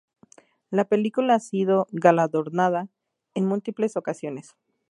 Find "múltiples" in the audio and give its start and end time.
3.45-3.95